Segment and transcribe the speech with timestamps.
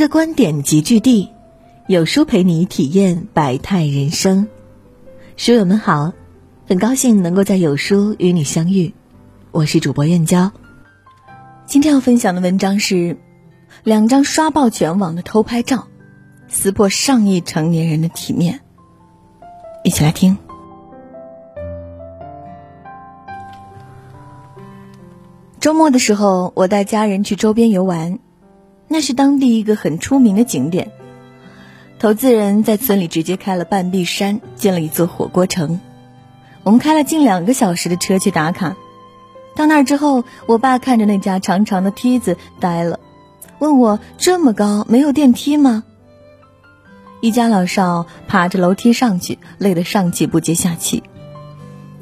[0.00, 1.28] 个观点集聚地，
[1.86, 4.48] 有书陪你体验百态人生。
[5.36, 6.14] 书友们好，
[6.66, 8.94] 很高兴能够在有书与你相遇，
[9.50, 10.52] 我是主播燕娇。
[11.66, 13.18] 今天要分享的文章是
[13.84, 15.88] 两张刷爆全网的偷拍照，
[16.48, 18.60] 撕破上亿成年人的体面。
[19.84, 20.38] 一起来听。
[25.60, 28.18] 周末的时候，我带家人去周边游玩，
[28.92, 30.90] 那是当地一个很出名的景点。
[32.00, 35.78] 投资人在村里直接开了半壁山，建了一座火锅城。
[36.64, 38.76] 我们开了近两个小时的车去打卡。
[39.54, 42.98] 到那儿之后，我爸看着那架长长的梯子呆了，
[43.60, 45.84] 问我：“这么高，没有电梯吗？”
[47.22, 51.04] 一家老少爬着楼梯上去，累得上气不接下气。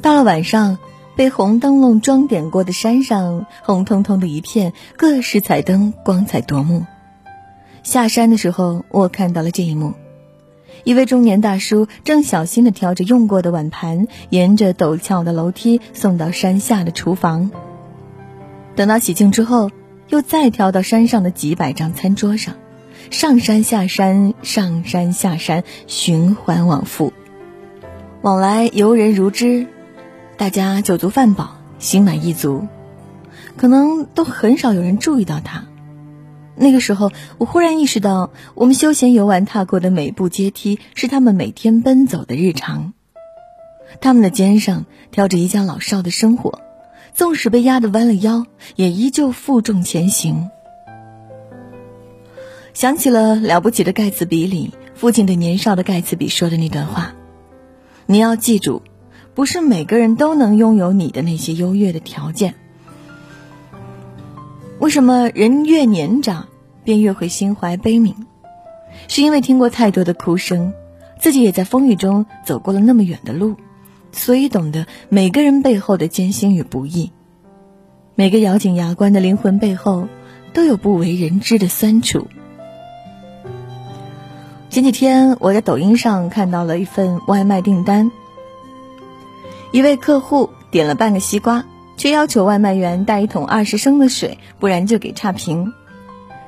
[0.00, 0.78] 到了晚上。
[1.18, 6.86] 被红灯笼装点过的山上，红彤彤的一片，各式彩灯光彩夺目。
[7.82, 9.94] 下山的时候，我看到了这一幕：
[10.84, 17.50] 一位中年大叔正小心地挑着用过的碗盘，沿着陡峭的楼梯送到山下的厨房。
[18.76, 19.72] 等到洗净之后，
[20.10, 22.54] 又再挑到山上的几百张餐桌上，
[23.10, 27.12] 上山下山，上山下山，循环往复，
[28.22, 29.66] 往来游人如织。
[30.38, 32.68] 大家酒足饭饱，心满意足，
[33.56, 35.64] 可能都很少有人注意到他。
[36.54, 42.92] 那个时候，我忽然意识到，我们休闲游玩踏过的每步阶梯，是他们每天奔走的日常。
[44.00, 46.60] 他们的肩上挑着一家老少的生活，
[47.12, 50.50] 纵使被压得弯了腰，也依旧负重前行。
[52.74, 57.14] 想起了《了不起的盖茨比》里父亲对年少的盖茨比说的那段话
[58.06, 58.82] ：“你要记住。”
[59.38, 62.56] 不是每个人都能拥有你的那些优越的条件。
[64.80, 66.48] 为什么人越年长
[66.82, 68.14] 便越会心怀悲悯？
[69.06, 70.72] 是因为听过太多的哭声，
[71.20, 73.54] 自己也在风雨中走过了那么远的路，
[74.10, 77.12] 所以懂得每个人背后的艰辛与不易。
[78.16, 80.08] 每个咬紧牙关的灵魂背后，
[80.52, 82.26] 都有不为人知的酸楚。
[84.68, 88.10] 前几天我在抖音上看到了一份外卖订单。
[89.70, 91.64] 一位客户点了半个西瓜，
[91.96, 95.72] 却要求外卖员带一桶二十升的水，不然就给差评。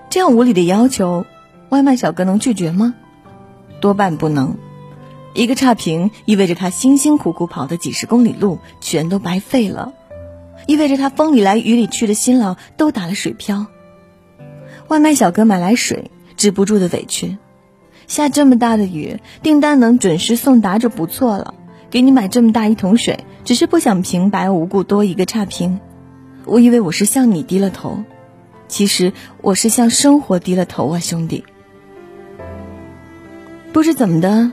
[0.08, 1.26] 这样无理的要求，
[1.69, 2.94] 外卖小哥能拒绝吗？
[3.81, 4.56] 多半不能。
[5.32, 9.92] 一个差评意味着他辛辛苦苦跑的几十公里路全都白费了，
[10.66, 13.66] 意味着他风里来雨里去的辛劳都打了水漂。
[14.88, 17.38] 外卖小哥买来水，止不住的委屈。
[18.08, 21.54] 下这么大的雨，订单能准时送达就不错了。
[21.91, 25.81] 给你买这么大一桶水，只是不想平白无故多一个差评。
[26.45, 28.05] 我以为我是向你低了头，
[28.69, 29.12] 其实
[29.43, 31.45] 我是向生活低了头啊，兄弟。
[33.73, 34.53] 不知怎么的，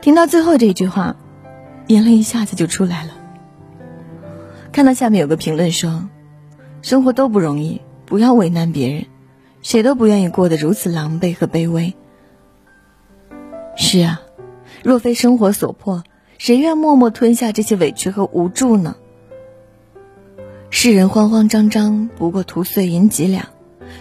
[0.00, 1.16] 听到最后这句话，
[1.88, 3.12] 眼泪一下子就出来了。
[4.72, 6.08] 看到下面有个评论说
[6.80, 9.06] ：“生活都不容易，不要为难别人，
[9.60, 11.94] 谁都不愿意过得如此狼狈和卑微。”
[13.76, 14.22] 是啊，
[14.82, 16.02] 若非生活所迫。
[16.38, 18.94] 谁愿默默吞下这些委屈和无助呢？
[20.70, 23.46] 世人慌慌张张，不过图碎银几两，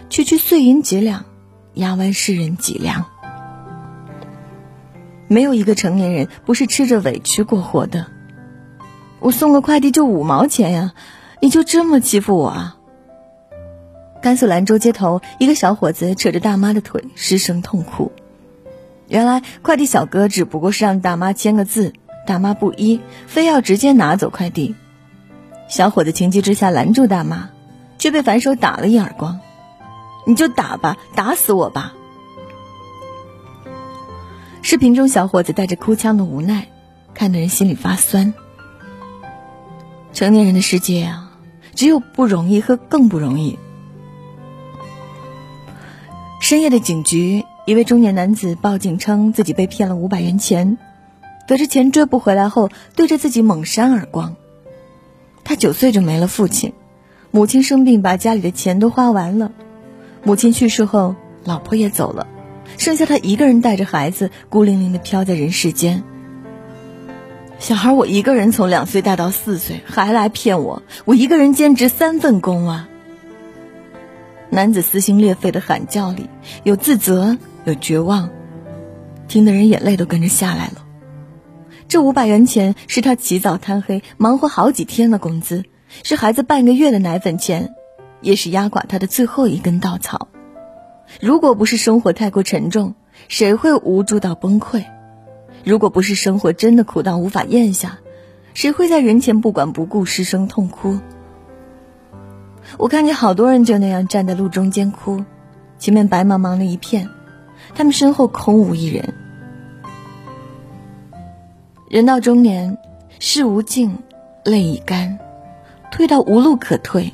[0.09, 1.25] 区区碎银几两，
[1.73, 3.05] 压弯世人脊梁。
[5.27, 8.05] 没有一个成年人不是吃着委屈过活的。
[9.19, 10.93] 我送个快递就五毛钱呀，
[11.41, 12.77] 你就这么欺负我啊？
[14.21, 18.11] 甘肃兰州街头，一个小伙子扯着大妈的腿，失声痛哭。
[19.07, 21.93] 原来快递小哥只不过是让大妈签个字。
[22.27, 24.75] 大妈不依，非要直接拿走快递。
[25.69, 27.49] 小伙子情急之下拦住大妈，
[27.97, 29.39] 却被反手打了一耳光。
[30.27, 31.93] 你就打吧，打死我吧！
[34.61, 36.67] 视频中，小伙子带着哭腔的无奈，
[37.13, 38.33] 看得人心里发酸。
[40.11, 41.31] 成年人的世界啊，
[41.75, 43.57] 只有不容易和更不容易。
[46.41, 50.77] 深夜的警局，一位中年男子报警称自己被骗了五百元钱。
[51.47, 54.35] 得知钱追不回来后，对着自己猛扇耳光。
[55.43, 56.73] 他九岁就没了父亲，
[57.31, 59.53] 母亲生病把家里的钱都花完了，
[60.23, 61.15] 母亲去世后，
[61.45, 62.27] 老婆也走了，
[62.77, 66.03] 剩下他一个人带着孩子，孤零零的飘在人世间。
[67.59, 72.89] 小孩我一个人从两岁带到四岁，还来骗我，我一个人兼职三份工啊！
[74.49, 76.29] 男子撕心裂肺的喊叫里
[76.63, 78.29] 有自责，有绝望，
[79.27, 80.86] 听的人眼泪都跟着下来了。
[81.87, 85.63] 这五百元钱是他起早贪黑忙活好几天的工资，
[86.03, 87.73] 是孩子半个月的奶粉钱，
[88.19, 90.27] 也是压垮他的最后一根稻草。
[91.21, 92.95] 如果不是生活太过沉重，
[93.29, 94.83] 谁会无助到崩溃？
[95.63, 97.99] 如果不是生活真的苦到无法咽下，
[98.53, 100.99] 谁会在人前不管不顾失声痛哭？
[102.77, 105.23] 我看见好多人就那样站在路中间哭，
[105.79, 107.07] 前面白茫茫的一片，
[107.75, 109.13] 他们身后空无一人。
[111.89, 112.77] 人到中年，
[113.17, 113.97] 事无尽，
[114.43, 115.17] 泪已干，
[115.89, 117.13] 退到无路可退，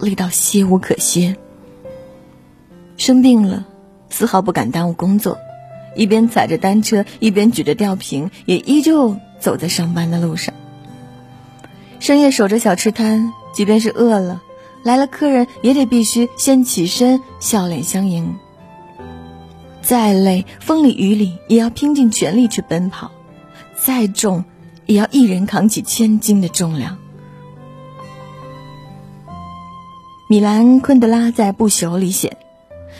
[0.00, 1.36] 累到歇无可歇。
[2.96, 3.64] 生病了，
[4.10, 5.38] 丝毫不敢耽误工作，
[5.94, 10.52] 一边踩着单车，一边举着吊瓶，也依旧走在上班的路上。
[12.00, 14.42] 深夜守着小吃摊，即便是饿了。
[14.82, 18.34] 来了客人也得必须先起身笑脸相迎。
[19.80, 23.12] 再累，风里雨里也要拼尽全力去奔跑；
[23.84, 24.44] 再重，
[24.86, 26.98] 也要一人扛起千斤的重量。
[30.28, 32.36] 米兰昆德拉在《不朽》里写：“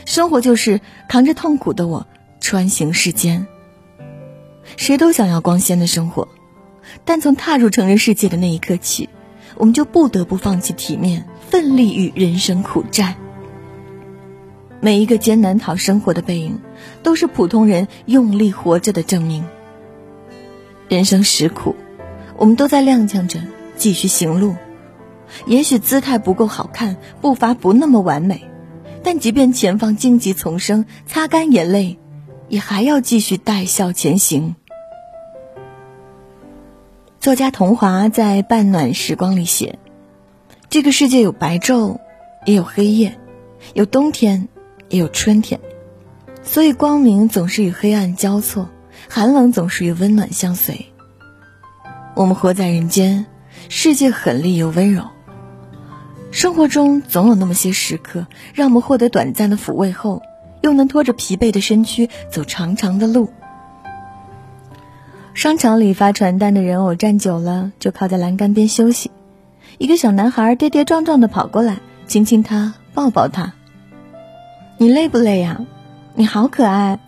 [0.04, 2.08] 生活就是扛着痛苦的我
[2.40, 3.46] 穿行世间。”
[4.76, 6.26] 谁都想要光鲜的生活，
[7.04, 9.08] 但从踏入成人世界的那一刻起，
[9.58, 11.28] 我们就不得不放弃体面。
[11.48, 13.14] 奋力与人生苦战，
[14.80, 16.58] 每一个艰难讨生活的背影，
[17.04, 19.44] 都是普通人用力活着的证明。
[20.92, 21.74] 人生实苦，
[22.36, 23.40] 我们都在踉跄着
[23.78, 24.56] 继续行路。
[25.46, 28.42] 也许姿态不够好看，步伐不那么完美，
[29.02, 31.98] 但即便前方荆棘丛生，擦干眼泪，
[32.50, 34.54] 也还要继续带笑前行。
[37.20, 39.78] 作家童华在《半暖时光》里写。
[40.68, 42.00] 这个世界有白昼，
[42.44, 43.18] 也有黑夜，
[43.72, 44.46] 有冬天，
[44.90, 45.58] 也有春天，
[46.42, 48.68] 所以光明总是与黑暗交错，
[49.08, 50.86] 寒冷总是与温暖相随。
[52.14, 53.26] 我们活在人间，
[53.68, 55.04] 世界狠厉又温柔。
[56.30, 60.22] 生活中总有那么些时刻，让我们获得短暂的抚慰后，
[60.62, 63.30] 又能拖着疲惫的身躯走长长的路。
[65.34, 69.10] 商场里发传单的人偶站久了，就靠在栏杆边休息。
[69.78, 73.54] 一个小男孩跌跌撞撞的跑过来，亲亲他，抱抱他。
[74.78, 75.60] 你累不累呀？
[76.14, 76.98] 你好可爱，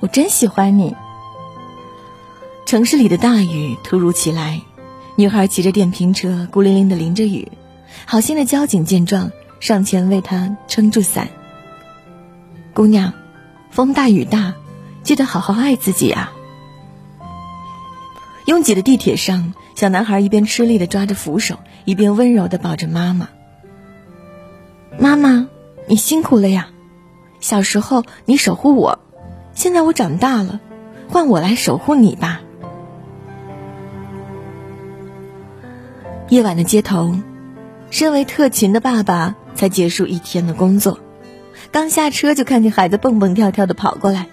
[0.00, 0.94] 我真喜欢你。
[2.72, 4.62] 城市里的大雨突如其来，
[5.16, 7.52] 女孩骑着电瓶车，孤零零的淋着雨。
[8.06, 9.30] 好心的交警见状，
[9.60, 11.28] 上前为她撑住伞。
[12.72, 13.12] 姑娘，
[13.70, 14.54] 风大雨大，
[15.02, 16.32] 记得好好爱自己啊。
[18.46, 21.58] 拥挤的地铁上，小男孩一边吃力的抓着扶手。
[21.84, 23.28] 一边温柔的抱着妈妈。
[24.98, 25.46] 妈妈，
[25.86, 26.70] 你辛苦了呀！
[27.38, 28.98] 小时候你守护我，
[29.52, 30.58] 现在我长大了，
[31.10, 32.40] 换我来守护你吧。
[36.32, 37.14] 夜晚的街头，
[37.90, 40.98] 身为特勤的爸爸才结束一天的工作，
[41.70, 44.28] 刚下车就看见孩子蹦蹦跳跳的跑过来，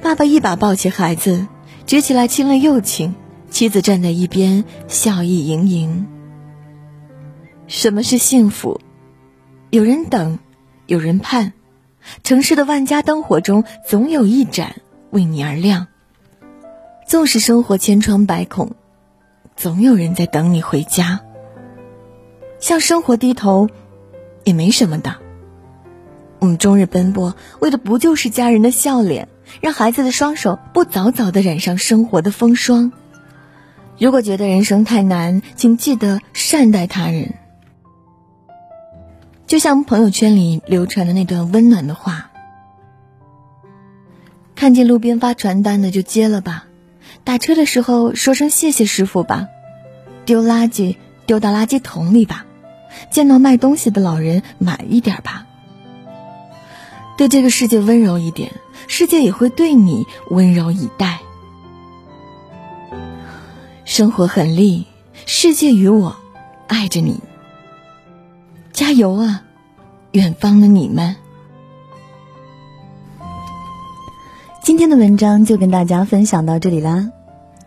[0.00, 1.46] 爸爸一把抱起孩子，
[1.84, 3.14] 举起来亲了又亲，
[3.50, 6.06] 妻子站在一边笑意盈盈。
[7.66, 8.80] 什么是幸福？
[9.68, 10.38] 有人等，
[10.86, 11.52] 有人盼。
[12.24, 14.76] 城市的万家灯火中，总有一盏
[15.10, 15.88] 为你而亮。
[17.06, 18.72] 纵使生活千疮百孔，
[19.58, 21.20] 总有人在等你回家。
[22.60, 23.68] 向生活低头，
[24.44, 25.16] 也没什么的。
[26.38, 29.26] 我们终日奔波，为的不就是家人的笑脸，
[29.60, 32.92] 让孩子的双手不早早的染上生活的风霜？
[33.98, 37.34] 如果觉得人生太难，请记得善待他人。
[39.48, 42.30] 就像朋友圈里流传的那段温暖的话：
[44.54, 46.67] 看见路边发传单的就接了吧，
[47.28, 49.48] 打车的时候说声谢谢师傅吧，
[50.24, 52.46] 丢垃圾丢到垃圾桶里吧，
[53.10, 55.46] 见到卖东西的老人买一点吧。
[57.18, 58.52] 对这个世界温柔一点，
[58.86, 61.20] 世界也会对你温柔以待。
[63.84, 64.86] 生活很累，
[65.26, 66.16] 世界与我
[66.66, 67.20] 爱着你。
[68.72, 69.42] 加油啊，
[70.12, 71.14] 远方的你们！
[74.62, 77.10] 今天的文章就跟大家分享到这里啦。